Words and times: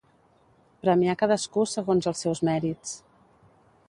Premiar 0.85 1.15
cadascú 1.19 1.65
segons 1.73 2.09
els 2.13 2.25
seus 2.27 2.41
mèrits. 2.51 2.95